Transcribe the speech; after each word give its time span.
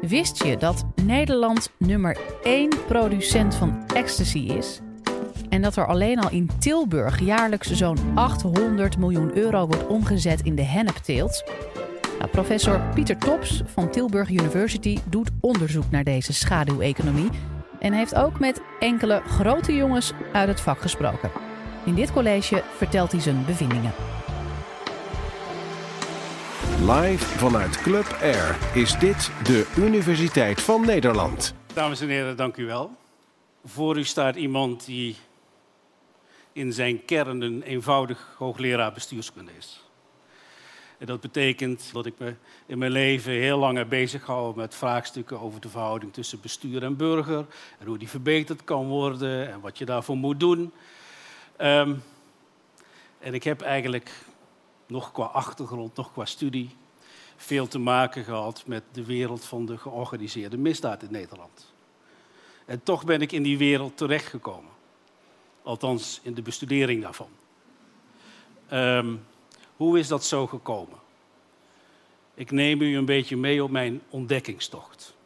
Wist 0.00 0.44
je 0.44 0.56
dat 0.56 0.84
Nederland 1.02 1.70
nummer 1.76 2.16
1 2.42 2.70
producent 2.86 3.54
van 3.54 3.86
ecstasy 3.94 4.38
is? 4.38 4.80
En 5.48 5.62
dat 5.62 5.76
er 5.76 5.86
alleen 5.86 6.18
al 6.18 6.30
in 6.30 6.50
Tilburg 6.58 7.20
jaarlijks 7.20 7.72
zo'n 7.72 7.98
800 8.14 8.98
miljoen 8.98 9.36
euro 9.36 9.66
wordt 9.66 9.86
omgezet 9.86 10.40
in 10.40 10.54
de 10.54 10.62
hennepteelt? 10.62 11.44
Nou, 12.18 12.30
professor 12.30 12.80
Pieter 12.94 13.18
Tops 13.18 13.62
van 13.64 13.90
Tilburg 13.90 14.30
University 14.30 14.98
doet 15.04 15.30
onderzoek 15.40 15.90
naar 15.90 16.04
deze 16.04 16.32
schaduweconomie 16.32 17.30
en 17.78 17.92
heeft 17.92 18.14
ook 18.14 18.38
met 18.38 18.60
enkele 18.78 19.22
grote 19.26 19.74
jongens 19.74 20.12
uit 20.32 20.48
het 20.48 20.60
vak 20.60 20.80
gesproken. 20.80 21.30
In 21.84 21.94
dit 21.94 22.12
college 22.12 22.62
vertelt 22.76 23.12
hij 23.12 23.20
zijn 23.20 23.44
bevindingen. 23.46 23.92
Live 26.86 27.24
vanuit 27.24 27.76
Club 27.76 28.16
Air 28.20 28.58
is 28.74 28.98
dit 28.98 29.30
de 29.44 29.72
Universiteit 29.76 30.62
van 30.62 30.86
Nederland. 30.86 31.54
Dames 31.74 32.00
en 32.00 32.08
heren, 32.08 32.36
dank 32.36 32.56
u 32.56 32.66
wel. 32.66 32.96
Voor 33.64 33.98
u 33.98 34.04
staat 34.04 34.36
iemand 34.36 34.84
die 34.84 35.16
in 36.52 36.72
zijn 36.72 37.04
kern 37.04 37.40
een 37.40 37.62
eenvoudig 37.62 38.34
hoogleraar 38.36 38.92
bestuurskunde 38.92 39.50
is. 39.58 39.84
En 40.98 41.06
dat 41.06 41.20
betekent 41.20 41.90
dat 41.92 42.06
ik 42.06 42.14
me 42.18 42.34
in 42.66 42.78
mijn 42.78 42.92
leven 42.92 43.32
heel 43.32 43.58
lang 43.58 43.76
heb 43.76 43.88
bezig 43.88 44.24
gehouden 44.24 44.56
met 44.56 44.74
vraagstukken 44.74 45.40
over 45.40 45.60
de 45.60 45.68
verhouding 45.68 46.12
tussen 46.12 46.40
bestuur 46.40 46.82
en 46.82 46.96
burger. 46.96 47.46
En 47.78 47.86
hoe 47.86 47.98
die 47.98 48.08
verbeterd 48.08 48.64
kan 48.64 48.86
worden 48.86 49.52
en 49.52 49.60
wat 49.60 49.78
je 49.78 49.84
daarvoor 49.84 50.16
moet 50.16 50.40
doen. 50.40 50.72
Ehm, 51.56 51.94
en 53.18 53.34
ik 53.34 53.44
heb 53.44 53.60
eigenlijk 53.60 54.10
nog 54.88 55.12
qua 55.12 55.24
achtergrond, 55.24 55.96
nog 55.96 56.12
qua 56.12 56.24
studie, 56.24 56.70
veel 57.36 57.68
te 57.68 57.78
maken 57.78 58.24
gehad 58.24 58.62
met 58.66 58.82
de 58.92 59.04
wereld 59.04 59.44
van 59.44 59.66
de 59.66 59.78
georganiseerde 59.78 60.56
misdaad 60.56 61.02
in 61.02 61.12
Nederland. 61.12 61.72
En 62.64 62.82
toch 62.82 63.04
ben 63.04 63.20
ik 63.20 63.32
in 63.32 63.42
die 63.42 63.58
wereld 63.58 63.96
terechtgekomen. 63.96 64.70
Althans, 65.62 66.20
in 66.22 66.34
de 66.34 66.42
bestudering 66.42 67.02
daarvan. 67.02 67.28
Ehm, 68.68 69.16
hoe 69.76 69.98
is 69.98 70.08
dat 70.08 70.24
zo 70.24 70.46
gekomen? 70.46 70.98
Ik 72.34 72.50
neem 72.50 72.80
u 72.80 72.96
een 72.96 73.04
beetje 73.04 73.36
mee 73.36 73.64
op 73.64 73.70
mijn 73.70 74.02
ontdekkingstocht. 74.08 75.16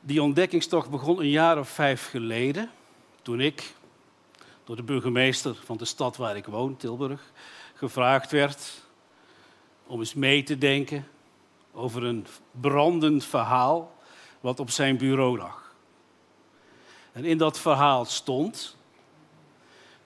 Die 0.00 0.22
ontdekkingstocht 0.22 0.90
begon 0.90 1.18
een 1.18 1.30
jaar 1.30 1.58
of 1.58 1.68
vijf 1.68 2.08
geleden, 2.08 2.70
toen 3.22 3.40
ik 3.40 3.74
door 4.64 4.76
de 4.76 4.82
burgemeester 4.82 5.56
van 5.64 5.76
de 5.76 5.84
stad 5.84 6.16
waar 6.16 6.36
ik 6.36 6.46
woon, 6.46 6.76
Tilburg, 6.76 7.32
gevraagd 7.74 8.30
werd 8.30 8.82
om 9.86 9.98
eens 9.98 10.14
mee 10.14 10.42
te 10.42 10.58
denken 10.58 11.06
over 11.72 12.04
een 12.04 12.26
brandend 12.50 13.24
verhaal 13.24 13.96
wat 14.40 14.60
op 14.60 14.70
zijn 14.70 14.96
bureau 14.96 15.38
lag. 15.38 15.74
En 17.12 17.24
in 17.24 17.38
dat 17.38 17.60
verhaal 17.60 18.04
stond 18.04 18.76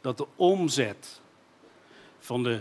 dat 0.01 0.17
de 0.17 0.27
omzet 0.37 1.21
van 2.19 2.43
de 2.43 2.61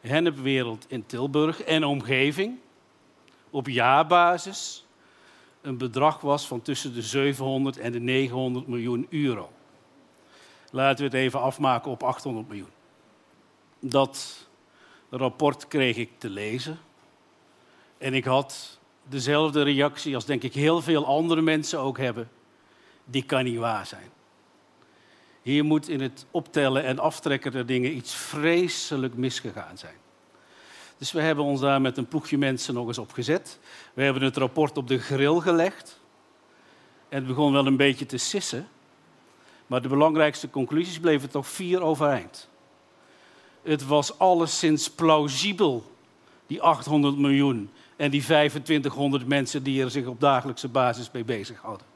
hennepwereld 0.00 0.84
in 0.88 1.06
Tilburg 1.06 1.62
en 1.62 1.84
omgeving 1.84 2.58
op 3.50 3.68
jaarbasis 3.68 4.86
een 5.60 5.78
bedrag 5.78 6.20
was 6.20 6.46
van 6.46 6.62
tussen 6.62 6.94
de 6.94 7.02
700 7.02 7.78
en 7.78 7.92
de 7.92 8.00
900 8.00 8.66
miljoen 8.66 9.06
euro. 9.10 9.50
Laten 10.70 10.98
we 10.98 11.04
het 11.04 11.14
even 11.14 11.40
afmaken 11.40 11.90
op 11.90 12.02
800 12.02 12.48
miljoen. 12.48 12.77
Dat 13.80 14.48
rapport 15.10 15.68
kreeg 15.68 15.96
ik 15.96 16.10
te 16.18 16.30
lezen. 16.30 16.78
En 17.98 18.14
ik 18.14 18.24
had 18.24 18.78
dezelfde 19.02 19.62
reactie 19.62 20.14
als 20.14 20.24
denk 20.24 20.42
ik 20.42 20.54
heel 20.54 20.82
veel 20.82 21.06
andere 21.06 21.40
mensen 21.40 21.78
ook 21.80 21.98
hebben. 21.98 22.30
Die 23.04 23.24
kan 23.24 23.44
niet 23.44 23.58
waar 23.58 23.86
zijn. 23.86 24.10
Hier 25.42 25.64
moet 25.64 25.88
in 25.88 26.00
het 26.00 26.26
optellen 26.30 26.84
en 26.84 26.98
aftrekken 26.98 27.52
der 27.52 27.66
dingen 27.66 27.96
iets 27.96 28.14
vreselijk 28.14 29.14
misgegaan 29.14 29.78
zijn. 29.78 29.96
Dus 30.98 31.12
we 31.12 31.20
hebben 31.20 31.44
ons 31.44 31.60
daar 31.60 31.80
met 31.80 31.96
een 31.96 32.08
ploegje 32.08 32.38
mensen 32.38 32.74
nog 32.74 32.86
eens 32.86 32.98
op 32.98 33.12
gezet. 33.12 33.58
We 33.94 34.02
hebben 34.02 34.22
het 34.22 34.36
rapport 34.36 34.76
op 34.76 34.88
de 34.88 34.98
grill 34.98 35.40
gelegd. 35.40 36.00
En 37.08 37.18
het 37.18 37.26
begon 37.26 37.52
wel 37.52 37.66
een 37.66 37.76
beetje 37.76 38.06
te 38.06 38.16
sissen. 38.16 38.68
Maar 39.66 39.82
de 39.82 39.88
belangrijkste 39.88 40.50
conclusies 40.50 41.00
bleven 41.00 41.30
toch 41.30 41.46
vier 41.46 41.80
overeind. 41.80 42.47
Het 43.62 43.86
was 43.86 44.18
alleszins 44.18 44.90
plausibel, 44.90 45.92
die 46.46 46.62
800 46.62 47.18
miljoen 47.18 47.70
en 47.96 48.10
die 48.10 48.22
2500 48.22 49.26
mensen 49.26 49.62
die 49.62 49.82
er 49.82 49.90
zich 49.90 50.06
op 50.06 50.20
dagelijkse 50.20 50.68
basis 50.68 51.10
mee 51.10 51.24
bezighouden. 51.24 51.86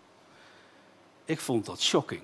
Ik 1.25 1.41
vond 1.41 1.67
dat 1.67 1.81
shocking. 1.81 2.23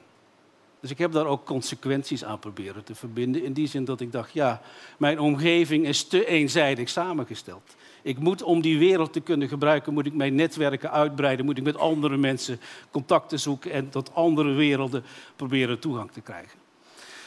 Dus 0.80 0.90
ik 0.90 0.98
heb 0.98 1.12
daar 1.12 1.26
ook 1.26 1.44
consequenties 1.44 2.24
aan 2.24 2.38
proberen 2.38 2.84
te 2.84 2.94
verbinden. 2.94 3.44
In 3.44 3.52
die 3.52 3.66
zin 3.66 3.84
dat 3.84 4.00
ik 4.00 4.12
dacht, 4.12 4.32
ja, 4.32 4.60
mijn 4.98 5.20
omgeving 5.20 5.86
is 5.86 6.04
te 6.04 6.26
eenzijdig 6.26 6.88
samengesteld. 6.88 7.76
Ik 8.02 8.18
moet 8.18 8.42
om 8.42 8.60
die 8.60 8.78
wereld 8.78 9.12
te 9.12 9.20
kunnen 9.20 9.48
gebruiken, 9.48 9.92
moet 9.92 10.06
ik 10.06 10.14
mijn 10.14 10.34
netwerken 10.34 10.90
uitbreiden, 10.90 11.44
moet 11.44 11.58
ik 11.58 11.64
met 11.64 11.76
andere 11.76 12.16
mensen 12.16 12.60
contacten 12.90 13.40
zoeken 13.40 13.72
en 13.72 13.90
tot 13.90 14.14
andere 14.14 14.52
werelden 14.52 15.04
proberen 15.36 15.78
toegang 15.78 16.10
te 16.12 16.20
krijgen. 16.20 16.58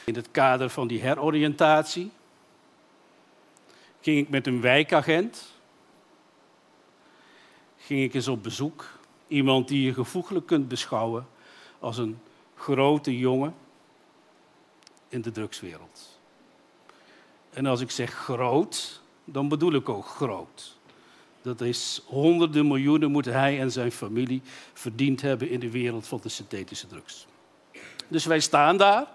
In 0.04 0.14
het 0.14 0.30
kader 0.30 0.70
van 0.70 0.86
die 0.88 1.00
heroriëntatie 1.00 2.10
ging 4.00 4.18
ik 4.18 4.28
met 4.28 4.46
een 4.46 4.60
wijkagent 4.60 5.52
ging 7.78 8.02
ik 8.02 8.14
eens 8.14 8.28
op 8.28 8.42
bezoek. 8.42 8.98
Iemand 9.28 9.68
die 9.68 9.82
je 9.82 9.94
gevoeglijk 9.94 10.46
kunt 10.46 10.68
beschouwen 10.68 11.26
als 11.78 11.98
een 11.98 12.18
grote 12.56 13.18
jongen 13.18 13.54
in 15.08 15.20
de 15.20 15.30
drugswereld. 15.30 16.18
En 17.50 17.66
als 17.66 17.80
ik 17.80 17.90
zeg 17.90 18.12
groot, 18.12 19.00
dan 19.24 19.48
bedoel 19.48 19.72
ik 19.72 19.88
ook 19.88 20.06
groot. 20.06 20.76
Dat 21.42 21.60
is 21.60 22.02
honderden 22.06 22.66
miljoenen 22.66 23.10
moeten 23.10 23.32
hij 23.32 23.60
en 23.60 23.72
zijn 23.72 23.92
familie 23.92 24.42
verdiend 24.72 25.20
hebben 25.20 25.48
in 25.48 25.60
de 25.60 25.70
wereld 25.70 26.06
van 26.06 26.20
de 26.22 26.28
synthetische 26.28 26.86
drugs. 26.86 27.26
Dus 28.08 28.24
wij 28.24 28.40
staan 28.40 28.76
daar. 28.76 29.06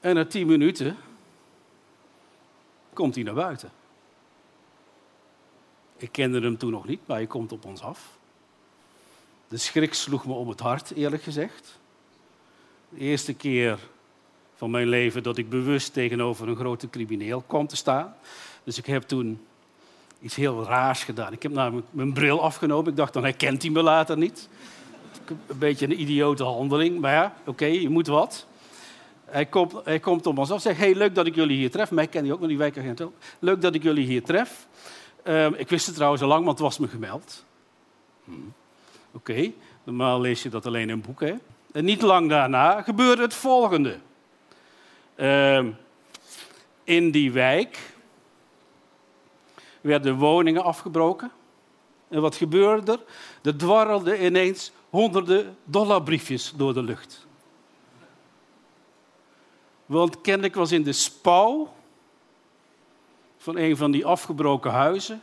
En 0.00 0.14
na 0.14 0.26
tien 0.26 0.46
minuten 0.46 0.96
komt 2.92 3.14
hij 3.14 3.24
naar 3.24 3.34
buiten. 3.34 3.70
Ik 5.96 6.12
kende 6.12 6.40
hem 6.40 6.58
toen 6.58 6.70
nog 6.70 6.86
niet, 6.86 7.00
maar 7.06 7.16
hij 7.16 7.26
komt 7.26 7.52
op 7.52 7.64
ons 7.64 7.82
af. 7.82 8.18
De 9.48 9.56
schrik 9.56 9.94
sloeg 9.94 10.26
me 10.26 10.32
om 10.32 10.48
het 10.48 10.60
hart, 10.60 10.90
eerlijk 10.90 11.22
gezegd. 11.22 11.78
De 12.88 12.98
eerste 12.98 13.34
keer 13.34 13.78
van 14.54 14.70
mijn 14.70 14.88
leven 14.88 15.22
dat 15.22 15.36
ik 15.36 15.48
bewust 15.48 15.92
tegenover 15.92 16.48
een 16.48 16.56
grote 16.56 16.90
crimineel 16.90 17.44
kwam 17.46 17.66
te 17.66 17.76
staan. 17.76 18.14
Dus 18.64 18.78
ik 18.78 18.86
heb 18.86 19.02
toen 19.02 19.40
iets 20.20 20.34
heel 20.34 20.64
raars 20.64 21.04
gedaan. 21.04 21.32
Ik 21.32 21.42
heb 21.42 21.52
namelijk 21.52 21.86
mijn 21.90 22.12
bril 22.12 22.42
afgenomen. 22.42 22.90
Ik 22.90 22.96
dacht, 22.96 23.12
dan 23.12 23.22
herkent 23.22 23.62
hij 23.62 23.70
me 23.70 23.82
later 23.82 24.16
niet. 24.18 24.48
Een 25.46 25.58
beetje 25.58 25.86
een 25.86 26.00
idiote 26.00 26.44
handeling, 26.44 27.00
maar 27.00 27.12
ja, 27.12 27.34
oké, 27.46 27.64
je 27.64 27.88
moet 27.88 28.06
wat. 28.06 28.46
Hij 29.30 29.46
komt, 29.46 29.74
hij 29.84 30.00
komt 30.00 30.26
op 30.26 30.38
ons 30.38 30.50
af 30.50 30.56
en 30.56 30.62
zegt, 30.62 30.78
hey, 30.78 30.94
leuk 30.94 31.14
dat 31.14 31.26
ik 31.26 31.34
jullie 31.34 31.56
hier 31.56 31.70
tref. 31.70 31.90
Mij 31.90 32.06
ken 32.06 32.24
hij 32.24 32.32
ook, 32.32 32.38
maar 32.38 32.48
die 32.48 32.58
wijkagent. 32.58 33.02
Leuk 33.38 33.60
dat 33.60 33.74
ik 33.74 33.82
jullie 33.82 34.06
hier 34.06 34.22
tref. 34.22 34.66
Uh, 35.24 35.46
ik 35.46 35.68
wist 35.68 35.86
het 35.86 35.94
trouwens 35.94 36.22
al 36.22 36.28
lang, 36.28 36.44
want 36.44 36.58
het 36.58 36.66
was 36.66 36.78
me 36.78 36.88
gemeld. 36.88 37.44
Hm. 38.24 38.32
Oké, 39.12 39.52
normaal 39.84 40.20
lees 40.20 40.42
je 40.42 40.48
dat 40.48 40.66
alleen 40.66 40.90
in 40.90 41.00
boeken. 41.00 41.40
En 41.72 41.84
niet 41.84 42.02
lang 42.02 42.28
daarna 42.28 42.82
gebeurde 42.82 43.22
het 43.22 43.34
volgende. 43.34 43.98
Uh, 45.16 45.66
in 46.84 47.10
die 47.10 47.32
wijk 47.32 47.78
werden 49.80 50.16
woningen 50.16 50.64
afgebroken. 50.64 51.30
En 52.08 52.20
wat 52.20 52.36
gebeurde 52.36 52.92
er? 52.92 53.00
Er 53.42 53.56
dwarrelden 53.56 54.24
ineens 54.24 54.72
honderden 54.90 55.56
dollarbriefjes 55.64 56.52
door 56.56 56.74
de 56.74 56.82
lucht. 56.82 57.26
Want 59.90 60.20
kennelijk 60.20 60.54
was 60.54 60.72
in 60.72 60.82
de 60.82 60.92
spouw 60.92 61.72
van 63.38 63.56
een 63.56 63.76
van 63.76 63.90
die 63.90 64.06
afgebroken 64.06 64.70
huizen, 64.70 65.22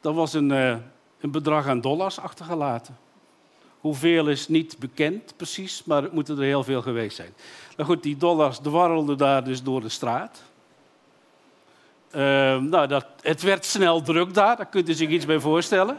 daar 0.00 0.12
was 0.12 0.32
een, 0.32 0.50
uh, 0.50 0.76
een 1.20 1.30
bedrag 1.30 1.66
aan 1.66 1.80
dollars 1.80 2.18
achtergelaten. 2.18 2.96
Hoeveel 3.80 4.28
is 4.28 4.48
niet 4.48 4.78
bekend 4.78 5.36
precies, 5.36 5.84
maar 5.84 6.02
het 6.02 6.12
moeten 6.12 6.36
er 6.36 6.42
heel 6.42 6.64
veel 6.64 6.82
geweest 6.82 7.16
zijn. 7.16 7.34
Nou 7.76 7.88
goed, 7.88 8.02
die 8.02 8.16
dollars 8.16 8.58
dwarrelden 8.58 9.18
daar 9.18 9.44
dus 9.44 9.62
door 9.62 9.80
de 9.80 9.88
straat. 9.88 10.42
Uh, 12.10 12.20
nou, 12.58 12.86
dat, 12.86 13.06
het 13.20 13.42
werd 13.42 13.64
snel 13.64 14.02
druk 14.02 14.34
daar, 14.34 14.56
daar 14.56 14.66
kunt 14.66 14.88
u 14.88 14.92
zich 14.92 15.08
iets 15.08 15.26
bij 15.26 15.40
voorstellen. 15.40 15.98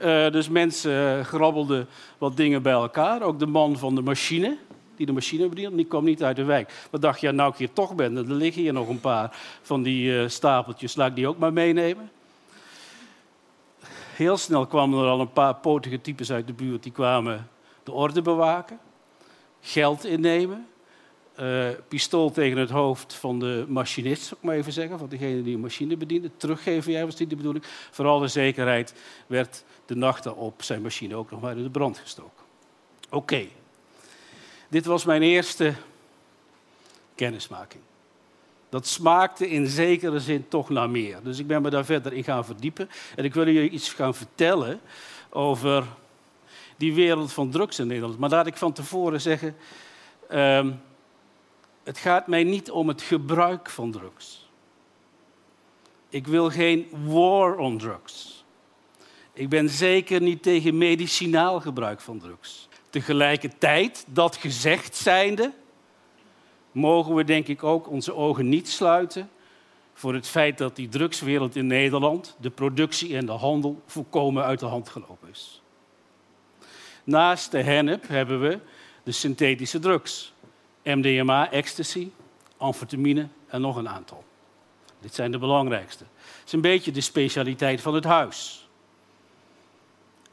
Uh, 0.00 0.30
dus 0.30 0.48
mensen 0.48 1.24
grabbelden 1.24 1.88
wat 2.18 2.36
dingen 2.36 2.62
bij 2.62 2.72
elkaar. 2.72 3.22
Ook 3.22 3.38
de 3.38 3.46
man 3.46 3.78
van 3.78 3.94
de 3.94 4.02
machine, 4.02 4.58
die 4.98 5.06
de 5.06 5.12
machine 5.12 5.48
bedient, 5.48 5.76
die 5.76 5.84
kwam 5.84 6.04
niet 6.04 6.22
uit 6.22 6.36
de 6.36 6.44
wijk. 6.44 6.86
Wat 6.90 7.02
dacht 7.02 7.20
je, 7.20 7.32
nou 7.32 7.50
ik 7.50 7.56
hier 7.56 7.72
toch 7.72 7.94
ben, 7.94 8.16
er 8.16 8.32
liggen 8.32 8.62
hier 8.62 8.72
nog 8.72 8.88
een 8.88 9.00
paar 9.00 9.36
van 9.62 9.82
die 9.82 10.12
uh, 10.12 10.28
stapeltjes, 10.28 10.96
laat 10.96 11.08
ik 11.08 11.14
die 11.14 11.28
ook 11.28 11.38
maar 11.38 11.52
meenemen. 11.52 12.10
heel 14.14 14.36
snel 14.36 14.66
kwamen 14.66 14.98
er 14.98 15.08
al 15.08 15.20
een 15.20 15.32
paar 15.32 15.54
potige 15.54 16.00
types 16.00 16.32
uit 16.32 16.46
de 16.46 16.52
buurt 16.52 16.82
die 16.82 16.92
kwamen 16.92 17.48
de 17.82 17.92
orde 17.92 18.22
bewaken, 18.22 18.78
geld 19.60 20.04
innemen, 20.04 20.66
uh, 21.40 21.68
pistool 21.88 22.30
tegen 22.30 22.58
het 22.58 22.70
hoofd 22.70 23.14
van 23.14 23.38
de 23.38 23.64
machinist, 23.68 24.22
zou 24.22 24.40
ik 24.40 24.46
maar 24.46 24.56
even 24.56 24.72
zeggen, 24.72 24.98
van 24.98 25.08
degene 25.08 25.42
die 25.42 25.54
een 25.54 25.60
machine 25.60 25.96
bediende. 25.96 26.30
Teruggeven, 26.36 26.92
jij 26.92 27.04
was 27.04 27.16
niet 27.16 27.30
de 27.30 27.36
bedoeling. 27.36 27.64
Vooral 27.90 28.18
de 28.18 28.28
zekerheid 28.28 28.94
werd 29.26 29.64
de 29.86 29.96
nacht 29.96 30.24
daarop 30.24 30.62
zijn 30.62 30.82
machine 30.82 31.16
ook 31.16 31.30
nog 31.30 31.40
maar 31.40 31.56
in 31.56 31.62
de 31.62 31.70
brand 31.70 31.98
gestoken. 31.98 32.44
Oké, 33.10 33.46
dit 34.68 34.84
was 34.84 35.04
mijn 35.04 35.22
eerste 35.22 35.74
kennismaking. 37.14 37.82
Dat 38.68 38.86
smaakte 38.86 39.50
in 39.50 39.66
zekere 39.66 40.20
zin 40.20 40.48
toch 40.48 40.68
naar 40.68 40.90
meer. 40.90 41.22
Dus 41.22 41.38
ik 41.38 41.46
ben 41.46 41.62
me 41.62 41.70
daar 41.70 41.84
verder 41.84 42.12
in 42.12 42.24
gaan 42.24 42.44
verdiepen. 42.44 42.90
En 43.16 43.24
ik 43.24 43.34
wil 43.34 43.48
jullie 43.48 43.70
iets 43.70 43.92
gaan 43.92 44.14
vertellen 44.14 44.80
over 45.30 45.84
die 46.76 46.94
wereld 46.94 47.32
van 47.32 47.50
drugs 47.50 47.78
in 47.78 47.86
Nederland. 47.86 48.18
Maar 48.18 48.30
laat 48.30 48.46
ik 48.46 48.56
van 48.56 48.72
tevoren 48.72 49.20
zeggen, 49.20 49.56
ehm, 50.28 50.72
het 51.84 51.98
gaat 51.98 52.26
mij 52.26 52.44
niet 52.44 52.70
om 52.70 52.88
het 52.88 53.02
gebruik 53.02 53.70
van 53.70 53.90
drugs. 53.90 54.50
Ik 56.08 56.26
wil 56.26 56.50
geen 56.50 56.88
war 57.04 57.56
on 57.56 57.78
drugs. 57.78 58.44
Ik 59.32 59.48
ben 59.48 59.68
zeker 59.68 60.20
niet 60.20 60.42
tegen 60.42 60.78
medicinaal 60.78 61.60
gebruik 61.60 62.00
van 62.00 62.18
drugs. 62.18 62.67
Tegelijkertijd, 62.98 64.04
dat 64.08 64.36
gezegd 64.36 64.96
zijnde, 64.96 65.52
mogen 66.72 67.14
we 67.14 67.24
denk 67.24 67.48
ik 67.48 67.62
ook 67.62 67.88
onze 67.88 68.14
ogen 68.14 68.48
niet 68.48 68.68
sluiten 68.68 69.30
voor 69.94 70.14
het 70.14 70.26
feit 70.26 70.58
dat 70.58 70.76
die 70.76 70.88
drugswereld 70.88 71.56
in 71.56 71.66
Nederland, 71.66 72.36
de 72.40 72.50
productie 72.50 73.16
en 73.16 73.26
de 73.26 73.32
handel, 73.32 73.82
volkomen 73.86 74.44
uit 74.44 74.60
de 74.60 74.66
hand 74.66 74.88
gelopen 74.88 75.28
is. 75.30 75.62
Naast 77.04 77.50
de 77.50 77.62
hennep 77.62 78.08
hebben 78.08 78.40
we 78.40 78.58
de 79.02 79.12
synthetische 79.12 79.78
drugs. 79.78 80.32
MDMA, 80.82 81.50
ecstasy, 81.50 82.10
amfetamine 82.56 83.28
en 83.46 83.60
nog 83.60 83.76
een 83.76 83.88
aantal. 83.88 84.24
Dit 85.00 85.14
zijn 85.14 85.30
de 85.30 85.38
belangrijkste. 85.38 86.04
Het 86.14 86.46
is 86.46 86.52
een 86.52 86.60
beetje 86.60 86.90
de 86.90 87.00
specialiteit 87.00 87.80
van 87.80 87.94
het 87.94 88.04
huis. 88.04 88.67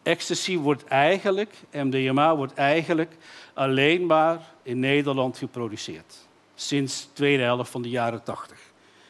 Ecstasy 0.06 0.58
wordt 0.58 0.86
eigenlijk, 0.86 1.54
MDMA 1.72 2.36
wordt 2.36 2.54
eigenlijk 2.54 3.18
alleen 3.54 4.06
maar 4.06 4.42
in 4.64 4.80
Nederland 4.80 5.38
geproduceerd. 5.38 6.16
Sinds 6.56 7.02
de 7.02 7.14
tweede 7.14 7.44
helft 7.44 7.72
van 7.72 7.82
de 7.82 7.90
jaren 7.90 8.24
80. 8.24 8.60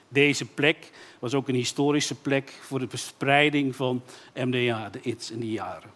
Deze 0.08 0.46
plek 0.46 0.92
was 1.20 1.34
ook 1.34 1.48
een 1.48 1.56
historische 1.56 2.16
plek 2.16 2.60
voor 2.62 2.80
de 2.80 2.88
verspreiding 2.90 3.76
van 3.76 4.04
MDMA, 4.34 4.90
de 4.90 5.00
ITS 5.02 5.32
in 5.32 5.40
die 5.40 5.52
jaren. 5.52 5.90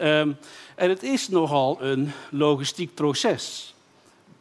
Um, 0.00 0.36
en 0.76 0.88
het 0.88 1.02
is 1.02 1.28
nogal 1.28 1.82
een 1.82 2.12
logistiek 2.30 2.94
proces 2.94 3.74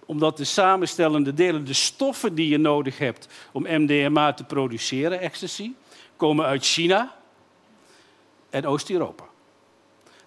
omdat 0.05 0.37
de 0.37 0.43
samenstellende 0.43 1.33
delen, 1.33 1.65
de 1.65 1.73
stoffen 1.73 2.35
die 2.35 2.49
je 2.49 2.57
nodig 2.57 2.97
hebt 2.97 3.27
om 3.51 3.65
MDMA 3.69 4.33
te 4.33 4.43
produceren, 4.43 5.19
ecstasy, 5.19 5.71
komen 6.15 6.45
uit 6.45 6.65
China 6.65 7.15
en 8.49 8.65
Oost-Europa. 8.65 9.30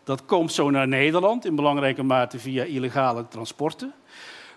Dat 0.05 0.25
komt 0.25 0.53
zo 0.53 0.71
naar 0.71 0.89
Nederland, 0.89 1.45
in 1.45 1.55
belangrijke 1.55 2.03
mate 2.03 2.39
via 2.39 2.65
illegale 2.65 3.29
transporten. 3.29 3.95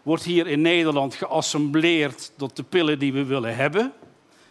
Wordt 0.04 0.24
hier 0.24 0.48
in 0.48 0.62
Nederland 0.62 1.16
geassembleerd 1.16 2.32
tot 2.38 2.56
de 2.56 2.64
pillen 2.64 3.00
die 3.00 3.14
we 3.14 3.26
willen 3.26 3.56
hebben. 3.56 3.94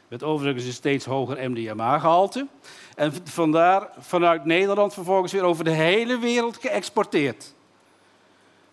Met 0.09 0.23
overigens 0.23 0.65
een 0.65 0.73
steeds 0.73 1.05
hoger 1.05 1.51
MDMA-gehalte. 1.51 2.47
En 2.95 3.13
vandaar 3.25 3.89
vanuit 3.99 4.45
Nederland 4.45 4.95
vervolgens 4.95 5.33
weer 5.33 5.43
over 5.43 5.65
de 5.65 5.71
hele 5.71 6.19
wereld 6.19 6.57
geëxporteerd. 6.57 7.55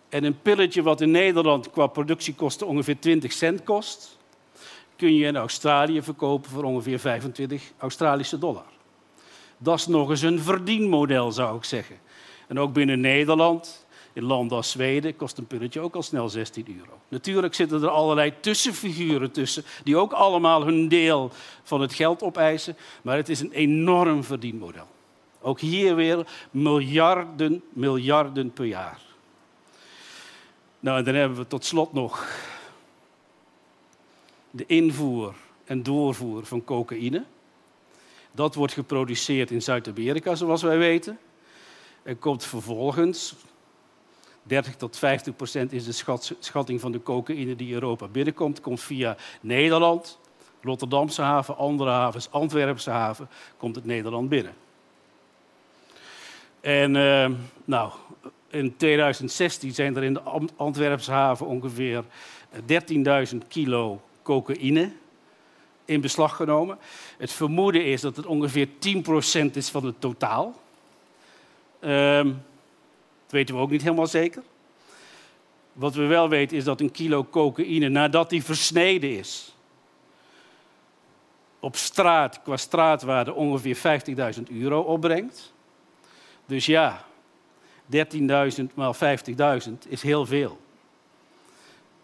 En 0.08 0.24
een 0.24 0.40
pilletje 0.42 0.82
wat 0.82 1.00
in 1.00 1.10
Nederland 1.10 1.70
qua 1.70 1.86
productiekosten 1.86 2.66
ongeveer 2.66 2.98
20 2.98 3.32
cent 3.32 3.64
kost, 3.64 4.18
kun 4.96 5.14
je 5.14 5.26
in 5.26 5.36
Australië 5.36 6.02
verkopen 6.02 6.50
voor 6.50 6.64
ongeveer 6.64 6.98
25 6.98 7.72
Australische 7.78 8.38
dollar. 8.38 8.66
Dat 9.58 9.78
is 9.78 9.86
nog 9.86 10.10
eens 10.10 10.22
een 10.22 10.40
verdienmodel, 10.40 11.32
zou 11.32 11.56
ik 11.56 11.64
zeggen. 11.64 11.96
En 12.48 12.58
ook 12.58 12.72
binnen 12.72 13.00
Nederland, 13.00 13.86
in 14.12 14.24
landen 14.24 14.56
als 14.56 14.70
Zweden, 14.70 15.16
kost 15.16 15.38
een 15.38 15.46
pilletje 15.46 15.80
ook 15.80 15.94
al 15.94 16.02
snel 16.02 16.28
16 16.28 16.66
euro. 16.78 16.98
Natuurlijk 17.08 17.54
zitten 17.54 17.82
er 17.82 17.88
allerlei 17.88 18.32
tussenfiguren 18.40 19.30
tussen, 19.30 19.64
die 19.84 19.96
ook 19.96 20.12
allemaal 20.12 20.64
hun 20.64 20.88
deel 20.88 21.30
van 21.62 21.80
het 21.80 21.94
geld 21.94 22.22
opeisen, 22.22 22.76
maar 23.02 23.16
het 23.16 23.28
is 23.28 23.40
een 23.40 23.52
enorm 23.52 24.24
verdienmodel. 24.24 24.86
Ook 25.40 25.60
hier 25.60 25.94
weer 25.94 26.26
miljarden, 26.50 27.62
miljarden 27.72 28.52
per 28.52 28.64
jaar. 28.64 29.00
Nou, 30.80 30.98
en 30.98 31.04
dan 31.04 31.14
hebben 31.14 31.38
we 31.38 31.46
tot 31.46 31.64
slot 31.64 31.92
nog 31.92 32.28
de 34.50 34.66
invoer 34.66 35.34
en 35.64 35.82
doorvoer 35.82 36.44
van 36.44 36.64
cocaïne. 36.64 37.24
Dat 38.32 38.54
wordt 38.54 38.72
geproduceerd 38.72 39.50
in 39.50 39.62
Zuid-Amerika, 39.62 40.34
zoals 40.34 40.62
wij 40.62 40.78
weten. 40.78 41.18
En 42.04 42.18
komt 42.18 42.44
vervolgens, 42.44 43.34
30 44.42 44.76
tot 44.76 44.96
50 44.98 45.36
procent 45.36 45.72
is 45.72 45.84
de 45.84 46.16
schatting 46.38 46.80
van 46.80 46.92
de 46.92 47.02
cocaïne 47.02 47.56
die 47.56 47.72
Europa 47.72 48.06
binnenkomt, 48.06 48.60
komt 48.60 48.80
via 48.80 49.16
Nederland, 49.40 50.18
Rotterdamse 50.62 51.22
haven, 51.22 51.56
andere 51.56 51.90
havens, 51.90 52.30
Antwerpse 52.30 52.90
haven, 52.90 53.28
komt 53.56 53.74
het 53.74 53.84
Nederland 53.84 54.28
binnen. 54.28 54.54
En 56.60 56.94
uh, 56.94 57.30
nou, 57.64 57.92
in 58.48 58.76
2016 58.76 59.74
zijn 59.74 59.96
er 59.96 60.02
in 60.02 60.14
de 60.14 60.22
Antwerpse 60.56 61.10
haven 61.10 61.46
ongeveer 61.46 62.04
13.000 63.32 63.38
kilo 63.48 64.00
cocaïne 64.22 64.92
in 65.84 66.00
beslag 66.00 66.36
genomen. 66.36 66.78
Het 67.18 67.32
vermoeden 67.32 67.84
is 67.84 68.00
dat 68.00 68.16
het 68.16 68.26
ongeveer 68.26 68.68
10% 68.68 69.50
is 69.52 69.68
van 69.68 69.84
het 69.84 70.00
totaal. 70.00 70.62
Dat 71.84 73.30
weten 73.30 73.54
we 73.54 73.60
ook 73.60 73.70
niet 73.70 73.82
helemaal 73.82 74.06
zeker. 74.06 74.42
Wat 75.72 75.94
we 75.94 76.06
wel 76.06 76.28
weten 76.28 76.56
is 76.56 76.64
dat 76.64 76.80
een 76.80 76.90
kilo 76.90 77.26
cocaïne, 77.30 77.88
nadat 77.88 78.30
die 78.30 78.44
versneden 78.44 79.18
is, 79.18 79.54
op 81.60 81.76
straat, 81.76 82.42
qua 82.42 82.56
straatwaarde, 82.56 83.34
ongeveer 83.34 83.76
50.000 84.36 84.42
euro 84.50 84.80
opbrengt. 84.80 85.52
Dus 86.46 86.66
ja, 86.66 87.04
13.000 87.92 87.98
maal 88.74 88.94
50.000 88.94 89.72
is 89.88 90.02
heel 90.02 90.26
veel. 90.26 90.58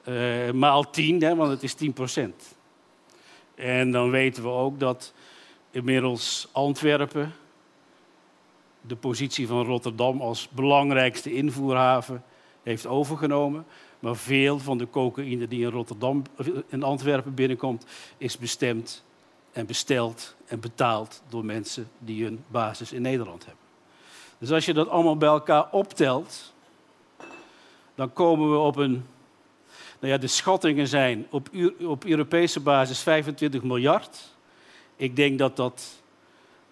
Uh, 0.09 0.51
maal 0.51 0.91
10, 0.91 1.23
hè, 1.23 1.37
want 1.37 1.51
het 1.51 1.63
is 1.63 1.75
10 1.75 1.93
procent. 1.93 2.57
En 3.55 3.91
dan 3.91 4.11
weten 4.11 4.43
we 4.43 4.49
ook 4.49 4.81
dat 4.81 5.13
inmiddels 5.71 6.49
Antwerpen 6.53 7.33
de 8.81 8.97
positie 8.97 9.47
van 9.47 9.65
Rotterdam 9.65 10.21
als 10.21 10.49
belangrijkste 10.49 11.35
invoerhaven 11.35 12.23
heeft 12.63 12.87
overgenomen. 12.87 13.67
Maar 13.99 14.17
veel 14.17 14.59
van 14.59 14.79
de 14.79 14.91
cocaïne 14.91 15.49
die 15.49 15.65
in 15.65 15.71
Rotterdam, 15.71 16.23
in 16.69 16.83
Antwerpen 16.83 17.35
binnenkomt, 17.35 17.87
is 18.19 18.39
bestemd 18.39 19.05
en 19.53 19.67
besteld 19.67 20.37
en 20.47 20.61
betaald 20.61 21.23
door 21.29 21.45
mensen 21.45 21.91
die 21.99 22.25
hun 22.25 22.45
basis 22.49 22.93
in 22.93 23.03
Nederland 23.03 23.47
hebben. 23.47 23.65
Dus 24.39 24.51
als 24.51 24.65
je 24.65 24.75
dat 24.75 24.89
allemaal 24.89 25.17
bij 25.17 25.29
elkaar 25.29 25.71
optelt, 25.71 26.53
dan 27.95 28.13
komen 28.13 28.51
we 28.51 28.59
op 28.59 28.77
een. 28.77 29.07
Nou 30.01 30.13
ja, 30.13 30.19
de 30.19 30.27
schattingen 30.27 30.89
zijn 30.89 31.27
op, 31.31 31.49
op 31.81 32.05
Europese 32.05 32.61
basis 32.61 33.01
25 33.01 33.63
miljard. 33.63 34.37
Ik 34.97 35.17
denk 35.17 35.39
dat 35.39 35.57
dat, 35.57 36.03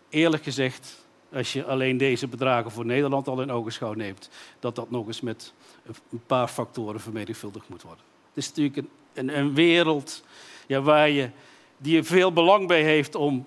eerlijk 0.09 0.43
gezegd, 0.43 1.07
als 1.32 1.52
je 1.52 1.64
alleen 1.64 1.97
deze 1.97 2.28
bedragen 2.28 2.70
voor 2.70 2.87
Nederland 2.87 3.28
al 3.28 3.42
in 3.42 3.50
ogenschouw 3.50 3.92
neemt, 3.92 4.30
dat 4.61 4.76
dat 4.76 4.90
nog 4.90 5.06
eens 5.06 5.20
met 5.20 5.52
een 5.85 6.23
paar 6.26 6.49
factoren 6.49 7.00
vermenigvuldigd 7.00 7.68
moet 7.68 7.82
worden. 7.82 8.04
Het 8.28 8.37
is 8.37 8.49
natuurlijk 8.49 8.76
een, 8.76 8.88
een, 9.14 9.38
een 9.38 9.54
wereld 9.54 10.23
ja, 10.66 10.80
waar 10.80 11.11
je, 11.11 11.30
die 11.76 11.97
er 11.97 12.04
veel 12.04 12.32
belang 12.32 12.66
bij 12.66 12.82
heeft 12.82 13.14
om 13.14 13.47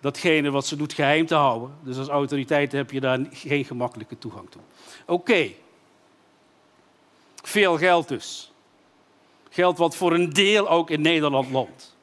datgene 0.00 0.50
wat 0.50 0.66
ze 0.66 0.76
doet 0.76 0.92
geheim 0.92 1.26
te 1.26 1.34
houden. 1.34 1.70
Dus 1.82 1.98
als 1.98 2.08
autoriteit 2.08 2.72
heb 2.72 2.90
je 2.90 3.00
daar 3.00 3.26
geen 3.30 3.64
gemakkelijke 3.64 4.18
toegang 4.18 4.50
toe. 4.50 4.62
Oké. 5.06 5.50
Veel 7.42 7.78
geld 7.78 8.08
dus. 8.08 8.52
Geld 9.50 9.78
wat 9.78 9.96
voor 9.96 10.12
een 10.12 10.32
deel 10.32 10.68
ook 10.68 10.90
in 10.90 11.00
Nederland 11.00 11.50
landt. 11.50 11.96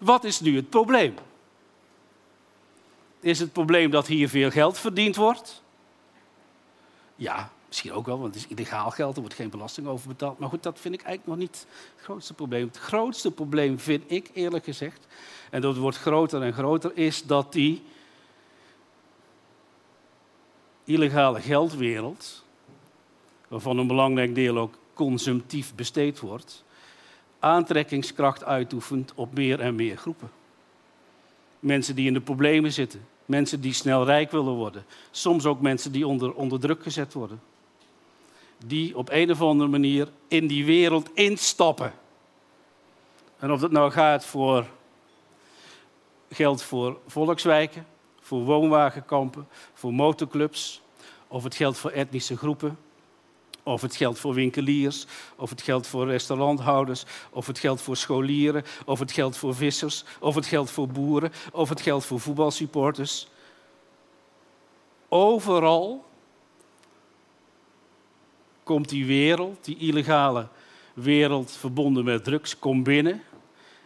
Wat 0.00 0.24
is 0.24 0.40
nu 0.40 0.56
het 0.56 0.70
probleem? 0.70 1.14
Is 3.24 3.38
het 3.38 3.52
probleem 3.52 3.90
dat 3.90 4.06
hier 4.06 4.28
veel 4.28 4.50
geld 4.50 4.78
verdiend 4.78 5.16
wordt? 5.16 5.62
Ja, 7.16 7.50
misschien 7.66 7.92
ook 7.92 8.06
wel, 8.06 8.18
want 8.18 8.34
het 8.34 8.44
is 8.44 8.50
illegaal 8.50 8.90
geld, 8.90 9.14
er 9.14 9.20
wordt 9.20 9.36
geen 9.36 9.50
belasting 9.50 9.86
over 9.86 10.08
betaald. 10.08 10.38
Maar 10.38 10.48
goed, 10.48 10.62
dat 10.62 10.80
vind 10.80 10.94
ik 10.94 11.02
eigenlijk 11.02 11.38
nog 11.38 11.48
niet 11.48 11.66
het 11.96 12.04
grootste 12.04 12.34
probleem. 12.34 12.66
Het 12.66 12.76
grootste 12.76 13.30
probleem 13.30 13.78
vind 13.78 14.02
ik, 14.06 14.30
eerlijk 14.34 14.64
gezegd, 14.64 15.06
en 15.50 15.60
dat 15.60 15.76
wordt 15.76 15.96
groter 15.96 16.42
en 16.42 16.52
groter, 16.52 16.90
is 16.94 17.22
dat 17.22 17.52
die 17.52 17.82
illegale 20.84 21.40
geldwereld, 21.40 22.44
waarvan 23.48 23.78
een 23.78 23.86
belangrijk 23.86 24.34
deel 24.34 24.58
ook 24.58 24.78
consumptief 24.94 25.74
besteed 25.74 26.20
wordt, 26.20 26.64
aantrekkingskracht 27.38 28.44
uitoefent 28.44 29.12
op 29.14 29.34
meer 29.34 29.60
en 29.60 29.74
meer 29.74 29.96
groepen. 29.96 30.30
Mensen 31.60 31.94
die 31.94 32.06
in 32.06 32.14
de 32.14 32.20
problemen 32.20 32.72
zitten, 32.72 33.12
mensen 33.26 33.60
die 33.60 33.72
snel 33.72 34.04
rijk 34.04 34.30
willen 34.30 34.52
worden, 34.52 34.84
soms 35.10 35.46
ook 35.46 35.60
mensen 35.60 35.92
die 35.92 36.06
onder, 36.06 36.34
onder 36.34 36.60
druk 36.60 36.82
gezet 36.82 37.12
worden. 37.12 37.40
Die 38.66 38.96
op 38.96 39.08
een 39.10 39.30
of 39.30 39.40
andere 39.40 39.70
manier 39.70 40.08
in 40.28 40.46
die 40.46 40.64
wereld 40.64 41.10
instappen. 41.14 41.92
En 43.38 43.52
of 43.52 43.60
dat 43.60 43.70
nou 43.70 43.90
gaat 43.90 44.26
voor 44.26 44.66
geld 46.30 46.62
voor 46.62 46.98
volkswijken, 47.06 47.86
voor 48.20 48.44
woonwagenkampen, 48.44 49.48
voor 49.72 49.92
motorclubs, 49.92 50.82
of 51.28 51.44
het 51.44 51.54
geldt 51.54 51.78
voor 51.78 51.90
etnische 51.90 52.36
groepen, 52.36 52.78
of 53.64 53.82
het 53.82 53.96
geldt 53.96 54.18
voor 54.18 54.34
winkeliers, 54.34 55.06
of 55.36 55.50
het 55.50 55.62
geldt 55.62 55.86
voor 55.86 56.06
restauranthouders, 56.06 57.04
of 57.30 57.46
het 57.46 57.58
geldt 57.58 57.82
voor 57.82 57.96
scholieren, 57.96 58.64
of 58.84 58.98
het 58.98 59.12
geldt 59.12 59.36
voor 59.36 59.54
vissers, 59.54 60.04
of 60.20 60.34
het 60.34 60.46
geldt 60.46 60.70
voor 60.70 60.88
boeren, 60.88 61.32
of 61.52 61.68
het 61.68 61.80
geldt 61.80 62.04
voor 62.04 62.20
voetbalsupporters. 62.20 63.28
Overal 65.08 66.04
komt 68.62 68.88
die 68.88 69.06
wereld, 69.06 69.64
die 69.64 69.76
illegale 69.76 70.48
wereld 70.94 71.52
verbonden 71.52 72.04
met 72.04 72.24
drugs, 72.24 72.58
komt 72.58 72.84
binnen 72.84 73.22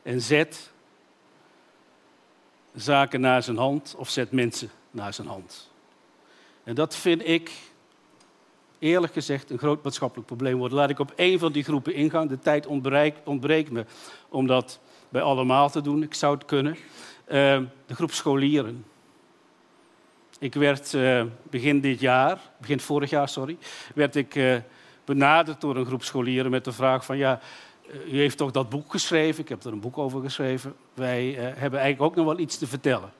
en 0.03 0.21
zet 0.21 0.71
zaken 2.75 3.21
naar 3.21 3.43
zijn 3.43 3.57
hand 3.57 3.95
of 3.97 4.09
zet 4.09 4.33
mensen 4.33 4.71
naar 4.91 5.15
zijn 5.15 5.29
hand. 5.29 5.71
En 6.65 6.75
dat 6.75 6.97
vind 6.97 7.29
ik, 7.29 7.53
eerlijk 8.79 9.13
gezegd, 9.13 9.51
een 9.51 9.59
groot 9.59 9.83
maatschappelijk 9.83 10.27
probleem 10.27 10.59
worden. 10.59 10.79
Laat 10.79 10.91
ik 10.91 10.99
op 10.99 11.13
één 11.17 11.39
van 11.39 11.53
die 11.53 11.65
groepen 11.65 11.95
ingaan. 11.95 12.29
De 12.29 12.39
tijd 12.39 12.67
ontbreekt, 12.67 13.27
ontbreekt 13.27 13.71
me 13.71 13.85
om 14.29 14.47
dat 14.47 14.81
bij 15.09 15.23
allemaal 15.23 15.71
te 15.71 15.81
doen. 15.81 16.03
Ik 16.03 16.15
zou 16.15 16.35
het 16.35 16.45
kunnen. 16.45 16.73
Uh, 16.73 17.61
de 17.87 17.95
groep 17.95 18.13
scholieren. 18.13 18.85
Ik 20.39 20.55
werd 20.55 20.93
uh, 20.93 21.25
begin 21.43 21.81
dit 21.81 22.01
jaar, 22.01 22.41
begin 22.59 22.81
vorig 22.81 23.11
jaar, 23.11 23.29
sorry, 23.29 23.57
werd 23.95 24.17
ik 24.17 24.35
uh, 24.35 24.57
benaderd 25.05 25.61
door 25.61 25.77
een 25.77 25.87
groep 25.87 26.03
scholieren 26.03 26.51
met 26.51 26.65
de 26.65 26.73
vraag 26.73 27.05
van 27.05 27.17
ja, 27.17 27.41
u 28.11 28.19
heeft 28.19 28.37
toch 28.37 28.51
dat 28.51 28.69
boek 28.69 28.91
geschreven, 28.91 29.43
ik 29.43 29.49
heb 29.49 29.65
er 29.65 29.73
een 29.73 29.81
boek 29.81 29.99
over 29.99 30.21
geschreven. 30.21 30.75
Wij 30.95 31.33
hebben 31.39 31.81
eigenlijk 31.81 32.03
ook 32.03 32.15
nog 32.17 32.27
wel 32.27 32.39
iets 32.39 32.59
te 32.59 32.67
vertellen. 32.67 33.13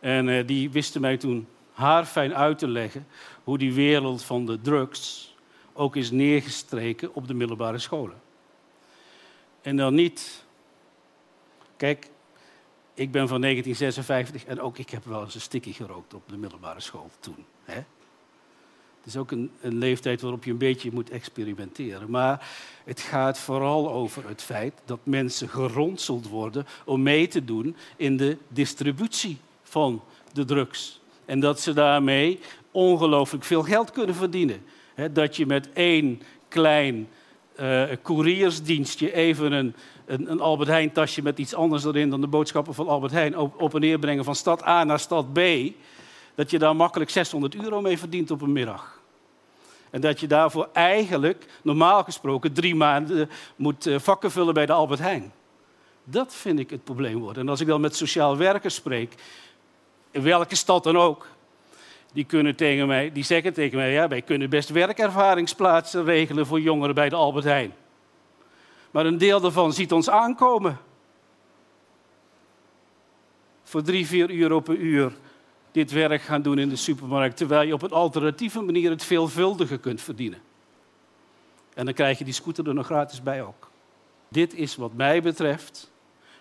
En 0.00 0.46
die 0.46 0.70
wisten 0.70 1.00
mij 1.00 1.16
toen 1.16 1.46
haarfijn 1.72 2.34
uit 2.34 2.58
te 2.58 2.68
leggen 2.68 3.06
hoe 3.44 3.58
die 3.58 3.72
wereld 3.72 4.22
van 4.22 4.46
de 4.46 4.60
drugs 4.60 5.34
ook 5.72 5.96
is 5.96 6.10
neergestreken 6.10 7.14
op 7.14 7.26
de 7.26 7.34
middelbare 7.34 7.78
scholen. 7.78 8.20
En 9.62 9.76
dan 9.76 9.94
niet. 9.94 10.44
Kijk, 11.76 12.10
ik 12.94 13.10
ben 13.10 13.28
van 13.28 13.40
1956 13.40 14.44
en 14.44 14.60
ook 14.60 14.78
ik 14.78 14.90
heb 14.90 15.04
wel 15.04 15.24
eens 15.24 15.34
een 15.34 15.40
sticky 15.40 15.72
gerookt 15.72 16.14
op 16.14 16.28
de 16.28 16.36
middelbare 16.36 16.80
school 16.80 17.10
toen. 17.20 17.44
Hè? 17.64 17.82
Het 19.02 19.14
is 19.14 19.16
ook 19.16 19.30
een, 19.30 19.50
een, 19.60 19.78
leeftijd 19.78 20.20
waarop 20.20 20.44
je 20.44 20.50
een 20.50 20.58
beetje 20.58 20.92
moet 20.92 21.10
experimenteren. 21.10 22.10
Maar 22.10 22.48
het 22.84 23.00
gaat 23.00 23.38
vooral 23.38 23.92
over 23.92 24.28
het 24.28 24.42
feit 24.42 24.74
dat 24.84 24.98
mensen 25.02 25.48
geronseld 25.48 26.28
worden 26.28 26.66
om 26.84 27.02
mee 27.02 27.28
te 27.28 27.44
doen 27.44 27.76
in 27.96 28.16
de 28.16 28.36
distributie 28.48 29.38
van 29.62 30.02
de 30.32 30.44
drugs. 30.44 31.01
En 31.24 31.40
dat 31.40 31.60
ze 31.60 31.72
daarmee 31.72 32.40
ongelooflijk 32.70 33.44
veel 33.44 33.62
geld 33.62 33.90
kunnen 33.90 34.14
verdienen. 34.14 34.62
dat 35.12 35.36
je 35.36 35.46
met 35.46 35.72
één 35.72 36.22
klein 36.48 37.08
uh, 37.60 37.82
couriersdienstje 38.02 39.12
even 39.12 39.52
een, 39.52 39.74
een, 40.06 40.30
een, 40.30 40.40
Albert 40.40 40.68
Heijn 40.68 40.92
tasje 40.92 41.22
met 41.22 41.38
iets 41.38 41.54
anders 41.54 41.84
erin 41.84 42.10
dan 42.10 42.20
de 42.20 42.26
boodschappen 42.26 42.74
van 42.74 42.88
Albert 42.88 43.12
Heijn 43.12 43.38
op, 43.38 43.60
op 43.60 43.74
en 43.74 43.80
neer 43.80 43.98
brengen 43.98 44.24
van 44.24 44.34
stad 44.34 44.66
A 44.66 44.84
naar 44.84 44.98
stad 44.98 45.32
B 45.32 45.40
dat 46.34 46.50
je 46.50 46.58
daar 46.58 46.76
makkelijk 46.76 47.10
600 47.10 47.54
euro 47.54 47.80
mee 47.80 47.98
verdient 47.98 48.30
op 48.30 48.42
een 48.42 48.52
middag. 48.52 49.00
En 49.90 50.00
dat 50.00 50.20
je 50.20 50.26
daarvoor 50.26 50.68
eigenlijk, 50.72 51.46
normaal 51.62 52.04
gesproken, 52.04 52.52
drie 52.52 52.74
maanden 52.74 53.30
moet 53.56 53.86
eh, 53.86 53.98
vakken 53.98 54.30
vullen 54.30 54.54
bij 54.54 54.66
de 54.66 54.72
Albert 54.72 55.00
Heijn. 55.00 55.32
Dat 56.04 56.34
vind 56.34 56.58
ik 56.58 56.70
het 56.70 56.84
probleem 56.84 57.18
worden. 57.18 57.42
En 57.42 57.48
als 57.48 57.60
ik 57.60 57.66
dan 57.66 57.80
met 57.80 57.96
sociaal 57.96 58.36
werkers 58.36 58.74
spreek, 58.74 59.14
in 60.12 60.22
welke 60.22 60.54
stad 60.54 60.84
dan 60.84 60.96
ook, 60.96 61.26
die, 62.12 62.24
kunnen 62.24 62.56
tegen 62.56 62.86
mij, 62.86 63.12
die 63.12 63.24
zeggen 63.24 63.52
tegen 63.52 63.78
mij, 63.78 63.92
ja, 63.92 64.08
wij 64.08 64.22
kunnen 64.22 64.50
best 64.50 64.68
werkervaringsplaatsen 64.68 66.04
regelen 66.04 66.46
voor 66.46 66.60
jongeren 66.60 66.94
bij 66.94 67.08
de 67.08 67.16
Albert 67.16 67.44
Heijn. 67.44 67.74
Maar 68.90 69.06
een 69.06 69.18
deel 69.18 69.40
daarvan 69.40 69.72
ziet 69.72 69.92
ons 69.92 70.10
aankomen. 70.10 70.78
Voor 73.62 73.82
drie, 73.82 74.06
vier 74.06 74.30
euro 74.30 74.60
per 74.60 74.76
uur 74.76 75.12
dit 75.70 75.90
werk 75.90 76.22
gaan 76.22 76.42
doen 76.42 76.58
in 76.58 76.68
de 76.68 76.76
supermarkt, 76.76 77.36
terwijl 77.36 77.66
je 77.66 77.74
op 77.74 77.82
een 77.82 77.90
alternatieve 77.90 78.60
manier 78.60 78.90
het 78.90 79.04
veelvuldige 79.04 79.78
kunt 79.78 80.00
verdienen. 80.00 80.42
En 81.74 81.84
dan 81.84 81.94
krijg 81.94 82.18
je 82.18 82.24
die 82.24 82.34
scooter 82.34 82.68
er 82.68 82.74
nog 82.74 82.86
gratis 82.86 83.22
bij 83.22 83.42
ook. 83.42 83.70
Dit 84.28 84.54
is 84.54 84.76
wat 84.76 84.92
mij 84.94 85.22
betreft 85.22 85.91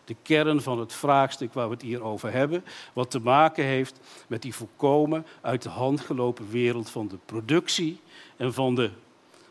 de 0.06 0.16
kern 0.22 0.62
van 0.62 0.80
het 0.80 0.94
vraagstuk 0.94 1.54
waar 1.54 1.68
we 1.68 1.74
het 1.74 1.82
hier 1.82 2.04
over 2.04 2.32
hebben, 2.32 2.64
wat 2.94 3.12
te 3.12 3.20
maken 3.20 3.64
heeft 3.64 4.00
met 4.28 4.42
die 4.42 4.56
volkomen 4.56 5.26
uit 5.42 5.62
de 5.62 5.70
hand 5.70 6.02
gelopen 6.02 6.50
wereld 6.50 6.90
van 6.90 7.08
de 7.08 7.18
productie 7.26 8.00
en 8.38 8.54
van 8.54 8.76
de 8.76 8.90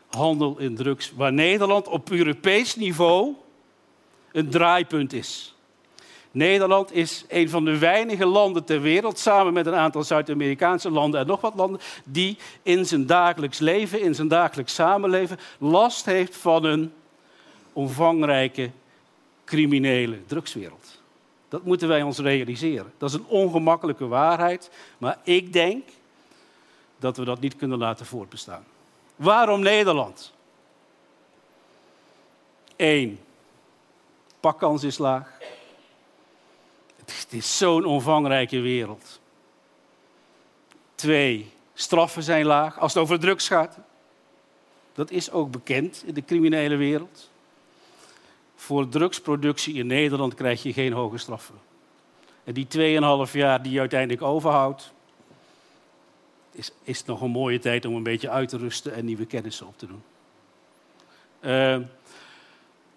handel 0.09 0.59
in 0.59 0.75
drugs, 0.75 1.13
waar 1.15 1.33
Nederland 1.33 1.87
op 1.87 2.09
Europees 2.09 2.75
niveau 2.75 3.33
een 4.31 4.49
draaipunt 4.49 5.13
is. 5.13 5.55
Nederland 6.31 6.93
is 6.93 7.25
een 7.27 7.49
van 7.49 7.65
de 7.65 7.77
weinige 7.77 8.25
landen 8.25 8.63
ter 8.63 8.81
wereld, 8.81 9.19
samen 9.19 9.53
met 9.53 9.65
een 9.65 9.75
aantal 9.75 10.03
Zuid-Amerikaanse 10.03 10.91
landen 10.91 11.19
en 11.19 11.27
nog 11.27 11.41
wat 11.41 11.55
landen, 11.55 11.81
die 12.03 12.37
in 12.63 12.85
zijn 12.85 13.05
dagelijks 13.05 13.59
leven, 13.59 14.01
in 14.01 14.15
zijn 14.15 14.27
dagelijks 14.27 14.73
samenleven, 14.73 15.39
last 15.57 16.05
heeft 16.05 16.37
van 16.37 16.63
een 16.63 16.93
omvangrijke 17.73 18.71
criminele 19.51 20.25
drugswereld. 20.25 21.01
Dat 21.49 21.63
moeten 21.63 21.87
wij 21.87 22.01
ons 22.01 22.17
realiseren. 22.17 22.93
Dat 22.97 23.09
is 23.09 23.15
een 23.15 23.25
ongemakkelijke 23.25 24.07
waarheid, 24.07 24.71
maar 24.97 25.19
ik 25.23 25.53
denk 25.53 25.89
dat 26.99 27.17
we 27.17 27.25
dat 27.25 27.39
niet 27.39 27.55
kunnen 27.55 27.77
laten 27.77 28.05
voortbestaan. 28.05 28.63
Waarom 29.15 29.61
Nederland? 29.61 30.33
Eén, 32.75 33.19
pakkans 34.39 34.83
is 34.83 34.97
laag. 34.97 35.37
Het 37.05 37.27
is 37.29 37.57
zo'n 37.57 37.85
omvangrijke 37.85 38.59
wereld. 38.59 39.19
Twee, 40.95 41.51
straffen 41.73 42.23
zijn 42.23 42.45
laag 42.45 42.79
als 42.79 42.93
het 42.93 43.03
over 43.03 43.19
drugs 43.19 43.47
gaat. 43.47 43.77
Dat 44.93 45.11
is 45.11 45.31
ook 45.31 45.51
bekend 45.51 46.03
in 46.05 46.13
de 46.13 46.25
criminele 46.25 46.75
wereld. 46.75 47.30
Voor 48.61 48.89
drugsproductie 48.89 49.73
in 49.73 49.87
Nederland 49.87 50.33
krijg 50.33 50.63
je 50.63 50.73
geen 50.73 50.93
hoge 50.93 51.17
straffen. 51.17 51.55
En 52.43 52.53
die 52.53 52.67
2,5 53.27 53.31
jaar 53.31 53.63
die 53.63 53.71
je 53.71 53.79
uiteindelijk 53.79 54.21
overhoudt, 54.21 54.91
is, 56.51 56.71
is 56.83 57.05
nog 57.05 57.21
een 57.21 57.31
mooie 57.31 57.59
tijd 57.59 57.85
om 57.85 57.95
een 57.95 58.03
beetje 58.03 58.29
uit 58.29 58.49
te 58.49 58.57
rusten 58.57 58.93
en 58.93 59.05
nieuwe 59.05 59.25
kennissen 59.25 59.67
op 59.67 59.77
te 59.77 59.87
doen. 59.87 60.03
Uh, 61.41 61.77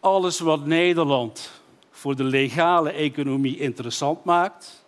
alles 0.00 0.40
wat 0.40 0.66
Nederland 0.66 1.50
voor 1.90 2.16
de 2.16 2.24
legale 2.24 2.90
economie 2.90 3.58
interessant 3.58 4.24
maakt, 4.24 4.84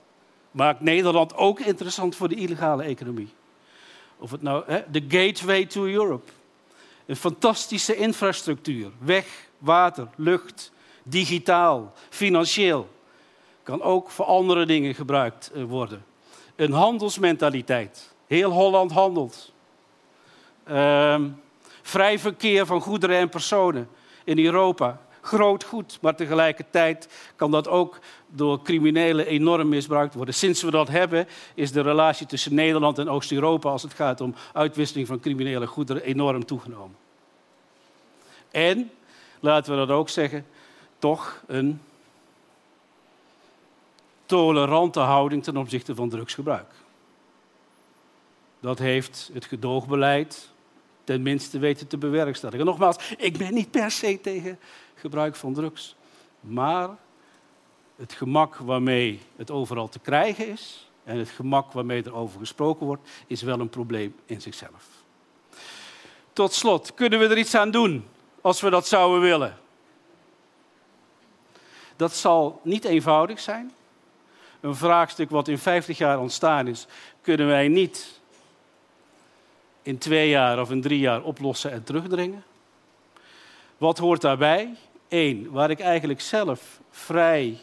maakt 0.50 0.80
Nederland 0.80 1.36
ook 1.36 1.60
interessant 1.60 2.16
voor 2.16 2.28
de 2.28 2.34
illegale 2.34 2.82
economie. 2.82 3.28
Of 4.18 4.30
het 4.30 4.42
nou 4.42 4.64
de 4.90 5.04
gateway 5.08 5.64
to 5.66 5.86
Europe. 5.86 6.30
Een 7.06 7.16
fantastische 7.16 7.96
infrastructuur. 7.96 8.90
Weg, 8.98 9.45
water, 9.58 10.08
lucht, 10.16 10.72
digitaal, 11.02 11.92
financieel. 12.08 12.88
Kan 13.62 13.82
ook 13.82 14.10
voor 14.10 14.24
andere 14.24 14.66
dingen 14.66 14.94
gebruikt 14.94 15.50
eh, 15.54 15.62
worden. 15.62 16.04
Een 16.56 16.72
handelsmentaliteit. 16.72 18.14
Heel 18.26 18.50
Holland 18.50 18.92
handelt. 18.92 19.52
Ehm, 20.64 21.28
vrij 21.82 22.18
verkeer 22.18 22.66
van 22.66 22.80
goederen 22.80 23.16
en 23.16 23.28
personen 23.28 23.88
in 24.24 24.38
Europa 24.38 25.00
groot 25.26 25.64
goed. 25.64 25.98
Maar 26.00 26.16
tegelijkertijd 26.16 27.08
kan 27.36 27.50
dat 27.50 27.68
ook 27.68 27.98
door 28.26 28.62
criminelen 28.62 29.26
enorm 29.26 29.68
misbruikt 29.68 30.14
worden. 30.14 30.34
Sinds 30.34 30.62
we 30.62 30.70
dat 30.70 30.88
hebben, 30.88 31.26
is 31.54 31.72
de 31.72 31.80
relatie 31.80 32.26
tussen 32.26 32.54
Nederland 32.54 32.98
en 32.98 33.08
Oost-Europa 33.08 33.70
als 33.70 33.82
het 33.82 33.94
gaat 33.94 34.20
om 34.20 34.34
uitwisseling 34.52 35.06
van 35.06 35.20
criminele 35.20 35.66
goederen 35.66 36.02
enorm 36.02 36.44
toegenomen. 36.44 36.96
En, 38.50 38.90
laten 39.40 39.72
we 39.72 39.86
dat 39.86 39.96
ook 39.96 40.08
zeggen, 40.08 40.46
toch 40.98 41.42
een 41.46 41.80
tolerante 44.26 45.00
houding 45.00 45.42
ten 45.42 45.56
opzichte 45.56 45.94
van 45.94 46.08
drugsgebruik. 46.08 46.74
dat 48.60 48.78
heeft 48.78 49.30
het 49.32 49.44
gedoogbeleid 49.44 50.50
tenminste 51.04 51.58
weten 51.58 51.86
te 51.86 51.98
bewerkstelligen. 51.98 52.66
Nogmaals, 52.66 53.14
ik 53.16 53.38
ben 53.38 53.54
niet 53.54 53.70
per 53.70 53.90
se 53.90 54.20
tegen 54.20 54.58
gebruik 54.94 55.36
van 55.36 55.54
drugs. 55.54 55.96
Maar 56.40 56.88
het 57.96 58.12
gemak 58.12 58.56
waarmee 58.56 59.20
het 59.36 59.50
overal 59.50 59.88
te 59.88 59.98
krijgen 59.98 60.48
is 60.48 60.90
en 61.04 61.18
het 61.18 61.28
gemak 61.28 61.72
waarmee 61.72 62.02
er 62.02 62.14
over 62.14 62.38
gesproken 62.38 62.86
wordt, 62.86 63.08
is 63.26 63.42
wel 63.42 63.60
een 63.60 63.68
probleem 63.68 64.14
in 64.26 64.40
zichzelf. 64.40 64.88
Tot 66.32 66.52
slot, 66.52 66.94
kunnen 66.94 67.18
we 67.18 67.26
er 67.26 67.38
iets 67.38 67.54
aan 67.54 67.70
doen 67.70 68.04
als 68.46 68.60
we 68.60 68.70
dat 68.70 68.86
zouden 68.86 69.20
willen? 69.20 69.56
Dat 71.96 72.12
zal 72.12 72.60
niet 72.62 72.84
eenvoudig 72.84 73.40
zijn. 73.40 73.72
Een 74.60 74.74
vraagstuk 74.76 75.30
wat 75.30 75.48
in 75.48 75.58
50 75.58 75.98
jaar 75.98 76.18
ontstaan 76.20 76.66
is, 76.66 76.86
kunnen 77.20 77.46
wij 77.46 77.68
niet 77.68 78.20
in 79.82 79.98
twee 79.98 80.28
jaar 80.28 80.60
of 80.60 80.70
in 80.70 80.80
drie 80.80 80.98
jaar 80.98 81.22
oplossen 81.22 81.72
en 81.72 81.84
terugdringen. 81.84 82.44
Wat 83.78 83.98
hoort 83.98 84.20
daarbij? 84.20 84.74
Eén, 85.08 85.50
waar 85.50 85.70
ik 85.70 85.80
eigenlijk 85.80 86.20
zelf 86.20 86.80
vrij 86.90 87.58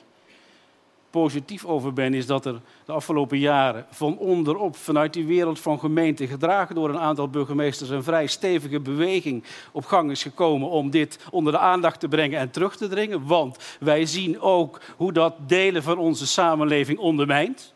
positief 1.13 1.65
over 1.65 1.93
ben, 1.93 2.13
is 2.13 2.25
dat 2.25 2.45
er 2.45 2.61
de 2.85 2.91
afgelopen 2.91 3.37
jaren 3.37 3.85
van 3.89 4.17
onderop, 4.17 4.75
vanuit 4.75 5.13
die 5.13 5.25
wereld 5.25 5.59
van 5.59 5.79
gemeenten, 5.79 6.27
gedragen 6.27 6.75
door 6.75 6.89
een 6.89 6.99
aantal 6.99 7.29
burgemeesters, 7.29 7.89
een 7.89 8.03
vrij 8.03 8.27
stevige 8.27 8.79
beweging 8.79 9.43
op 9.71 9.85
gang 9.85 10.11
is 10.11 10.21
gekomen 10.21 10.69
om 10.69 10.89
dit 10.89 11.19
onder 11.31 11.53
de 11.53 11.59
aandacht 11.59 11.99
te 11.99 12.07
brengen 12.07 12.39
en 12.39 12.51
terug 12.51 12.75
te 12.75 12.87
dringen. 12.87 13.25
Want 13.25 13.57
wij 13.79 14.05
zien 14.05 14.41
ook 14.41 14.81
hoe 14.97 15.11
dat 15.11 15.33
delen 15.47 15.83
van 15.83 15.97
onze 15.97 16.27
samenleving 16.27 16.99
ondermijnt, 16.99 17.73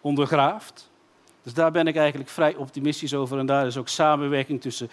ondergraaft. 0.00 0.90
Dus 1.42 1.54
daar 1.54 1.70
ben 1.70 1.86
ik 1.86 1.96
eigenlijk 1.96 2.30
vrij 2.30 2.54
optimistisch 2.54 3.14
over. 3.14 3.38
En 3.38 3.46
daar 3.46 3.66
is 3.66 3.76
ook 3.76 3.88
samenwerking 3.88 4.60
tussen 4.60 4.90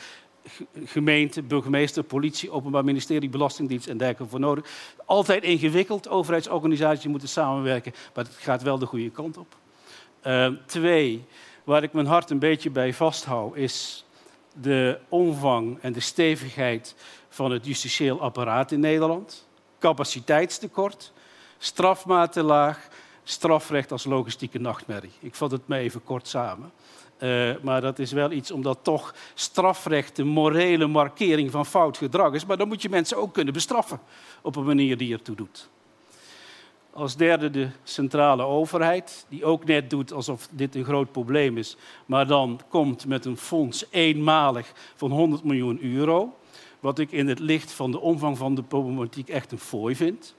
gemeente, 0.85 1.41
burgemeester, 1.41 2.03
politie, 2.03 2.51
openbaar 2.51 2.83
ministerie, 2.83 3.29
belastingdienst 3.29 3.87
en 3.87 3.97
dergelijke 3.97 4.31
voor 4.31 4.39
nodig. 4.39 4.65
Altijd 5.05 5.43
ingewikkeld, 5.43 6.09
overheidsorganisaties 6.09 7.07
moeten 7.07 7.29
samenwerken, 7.29 7.93
maar 8.13 8.23
het 8.23 8.33
gaat 8.33 8.61
wel 8.61 8.79
de 8.79 8.85
goede 8.85 9.09
kant 9.09 9.37
op. 9.37 9.55
Uh, 10.27 10.47
twee, 10.65 11.25
waar 11.63 11.83
ik 11.83 11.93
mijn 11.93 12.05
hart 12.05 12.29
een 12.29 12.39
beetje 12.39 12.69
bij 12.69 12.93
vasthoud, 12.93 13.55
is 13.55 14.05
de 14.61 14.99
omvang 15.09 15.77
en 15.81 15.93
de 15.93 15.99
stevigheid 15.99 16.95
van 17.29 17.51
het 17.51 17.65
justitieel 17.65 18.21
apparaat 18.21 18.71
in 18.71 18.79
Nederland. 18.79 19.47
Capaciteitstekort, 19.79 21.13
strafmaat 21.57 22.35
laag, 22.35 22.87
strafrecht 23.23 23.91
als 23.91 24.03
logistieke 24.03 24.59
nachtmerrie. 24.59 25.11
Ik 25.19 25.35
vat 25.35 25.51
het 25.51 25.67
me 25.67 25.77
even 25.77 26.03
kort 26.03 26.27
samen. 26.27 26.71
Uh, 27.19 27.51
maar 27.61 27.81
dat 27.81 27.99
is 27.99 28.11
wel 28.11 28.31
iets 28.31 28.51
omdat 28.51 28.79
toch 28.81 29.15
strafrecht 29.33 30.17
een 30.17 30.27
morele 30.27 30.87
markering 30.87 31.51
van 31.51 31.65
fout 31.65 31.97
gedrag 31.97 32.33
is. 32.33 32.45
Maar 32.45 32.57
dan 32.57 32.67
moet 32.67 32.81
je 32.81 32.89
mensen 32.89 33.17
ook 33.17 33.33
kunnen 33.33 33.53
bestraffen 33.53 33.99
op 34.41 34.55
een 34.55 34.65
manier 34.65 34.97
die 34.97 35.13
ertoe 35.13 35.35
doet. 35.35 35.69
Als 36.93 37.15
derde 37.15 37.49
de 37.49 37.69
centrale 37.83 38.43
overheid, 38.43 39.25
die 39.29 39.45
ook 39.45 39.65
net 39.65 39.89
doet 39.89 40.13
alsof 40.13 40.47
dit 40.51 40.75
een 40.75 40.83
groot 40.83 41.11
probleem 41.11 41.57
is, 41.57 41.77
maar 42.05 42.27
dan 42.27 42.61
komt 42.69 43.05
met 43.05 43.25
een 43.25 43.37
fonds 43.37 43.85
eenmalig 43.89 44.71
van 44.95 45.11
100 45.11 45.43
miljoen 45.43 45.83
euro. 45.83 46.35
Wat 46.79 46.99
ik 46.99 47.11
in 47.11 47.27
het 47.27 47.39
licht 47.39 47.71
van 47.71 47.91
de 47.91 47.99
omvang 47.99 48.37
van 48.37 48.55
de 48.55 48.63
problematiek 48.63 49.29
echt 49.29 49.51
een 49.51 49.59
fooi 49.59 49.95
vind. 49.95 50.35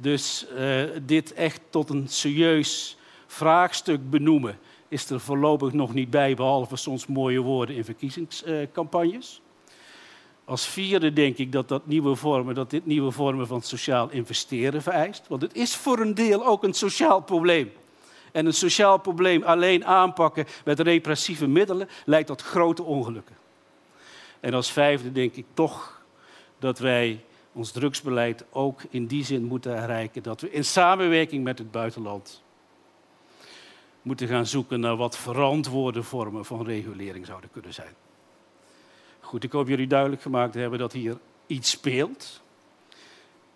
Dus 0.00 0.46
uh, 0.56 0.82
dit 1.02 1.32
echt 1.32 1.60
tot 1.70 1.90
een 1.90 2.08
serieus 2.08 2.96
vraagstuk 3.26 4.10
benoemen 4.10 4.58
is 4.90 5.10
er 5.10 5.20
voorlopig 5.20 5.72
nog 5.72 5.94
niet 5.94 6.10
bij, 6.10 6.34
behalve 6.34 6.76
soms 6.76 7.06
mooie 7.06 7.40
woorden 7.40 7.76
in 7.76 7.84
verkiezingscampagnes. 7.84 9.40
Als 10.44 10.66
vierde 10.66 11.12
denk 11.12 11.36
ik 11.36 11.52
dat, 11.52 11.68
dat, 11.68 11.86
nieuwe 11.86 12.14
vormen, 12.14 12.54
dat 12.54 12.70
dit 12.70 12.86
nieuwe 12.86 13.10
vormen 13.10 13.46
van 13.46 13.62
sociaal 13.62 14.10
investeren 14.10 14.82
vereist. 14.82 15.28
Want 15.28 15.42
het 15.42 15.54
is 15.54 15.76
voor 15.76 15.98
een 15.98 16.14
deel 16.14 16.46
ook 16.46 16.62
een 16.62 16.74
sociaal 16.74 17.20
probleem. 17.22 17.72
En 18.32 18.46
een 18.46 18.54
sociaal 18.54 18.98
probleem 18.98 19.42
alleen 19.42 19.84
aanpakken 19.84 20.46
met 20.64 20.80
repressieve 20.80 21.46
middelen 21.46 21.88
leidt 22.04 22.26
tot 22.26 22.42
grote 22.42 22.82
ongelukken. 22.82 23.36
En 24.40 24.54
als 24.54 24.72
vijfde 24.72 25.12
denk 25.12 25.34
ik 25.34 25.46
toch 25.54 26.02
dat 26.58 26.78
wij 26.78 27.24
ons 27.52 27.70
drugsbeleid 27.70 28.44
ook 28.50 28.80
in 28.90 29.06
die 29.06 29.24
zin 29.24 29.44
moeten 29.44 29.74
bereiken 29.74 30.22
dat 30.22 30.40
we 30.40 30.50
in 30.50 30.64
samenwerking 30.64 31.44
met 31.44 31.58
het 31.58 31.70
buitenland 31.70 32.42
moeten 34.02 34.28
gaan 34.28 34.46
zoeken 34.46 34.80
naar 34.80 34.96
wat 34.96 35.16
verantwoorde 35.16 36.02
vormen 36.02 36.44
van 36.44 36.64
regulering 36.64 37.26
zouden 37.26 37.50
kunnen 37.50 37.74
zijn. 37.74 37.94
Goed, 39.20 39.44
ik 39.44 39.52
hoop 39.52 39.68
jullie 39.68 39.86
duidelijk 39.86 40.22
gemaakt 40.22 40.54
hebben 40.54 40.78
dat 40.78 40.92
hier 40.92 41.18
iets 41.46 41.70
speelt. 41.70 42.42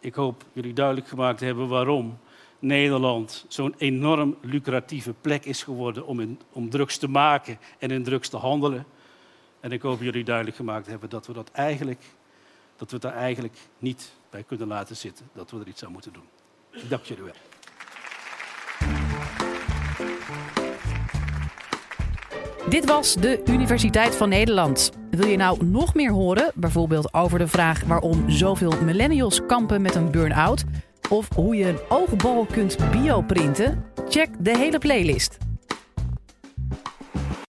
Ik 0.01 0.15
hoop 0.15 0.45
jullie 0.53 0.73
duidelijk 0.73 1.09
gemaakt 1.09 1.41
hebben 1.41 1.69
waarom 1.69 2.19
Nederland 2.59 3.45
zo'n 3.49 3.75
enorm 3.79 4.37
lucratieve 4.41 5.15
plek 5.21 5.45
is 5.45 5.63
geworden 5.63 6.07
om, 6.53 6.71
drugs 6.71 6.97
te 6.97 7.09
maken 7.09 7.59
en 7.79 7.91
in 7.91 8.03
drugs 8.03 8.29
te 8.29 8.37
handelen. 8.37 8.87
En 9.61 9.73
ik 9.73 9.83
hoop 9.83 10.01
jullie 10.01 10.25
duidelijk 10.25 10.57
gemaakt 10.57 10.87
hebben 10.87 11.09
dat 11.11 11.27
we 11.27 11.33
dat 11.33 11.51
eigenlijk, 11.51 12.03
dat 12.77 12.91
we 12.91 12.99
daar 12.99 13.15
eigenlijk 13.15 13.57
niet 13.79 14.13
bij 14.31 14.43
kunnen 14.43 14.67
laten 14.67 14.97
zitten. 14.97 15.29
Dat 15.33 15.51
we 15.51 15.61
er 15.61 15.69
iets 15.69 15.85
aan 15.85 15.93
moeten 15.93 16.13
doen. 16.13 16.29
Ik 16.71 16.91
dank 16.91 17.05
jullie 17.05 17.25
wel. 17.25 17.54
Dit 22.69 22.85
was 22.85 23.15
de 23.15 23.43
Universiteit 23.47 24.17
van 24.17 24.29
Nederland. 24.29 24.93
Wil 25.11 25.27
je 25.27 25.37
nou 25.37 25.65
nog 25.65 25.95
meer 25.95 26.11
horen, 26.11 26.53
bijvoorbeeld 26.55 27.15
over 27.15 27.39
de 27.39 27.47
vraag 27.47 27.85
waarom 27.85 28.31
zoveel 28.31 28.73
millennials 28.85 29.47
kampen 29.47 29.83
met 29.83 29.95
een 29.95 30.11
burn-out? 30.11 30.65
Of 31.11 31.29
hoe 31.35 31.57
je 31.57 31.69
een 31.69 31.79
oogbal 31.89 32.47
kunt 32.53 32.77
bioprinten? 32.91 33.85
Check 34.09 34.29
de 34.39 34.59
hele 34.59 34.79
playlist. 34.79 35.39